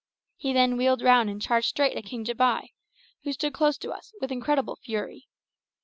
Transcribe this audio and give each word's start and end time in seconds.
He 0.35 0.51
then 0.51 0.77
wheeled 0.77 1.03
round 1.03 1.29
and 1.29 1.39
charged 1.39 1.67
straight 1.67 1.95
at 1.95 2.05
King 2.05 2.25
Jambai, 2.25 2.69
who 3.23 3.33
stood 3.33 3.53
close 3.53 3.77
to 3.77 3.91
us, 3.91 4.11
with 4.19 4.31
incredible 4.31 4.77
fury. 4.77 5.27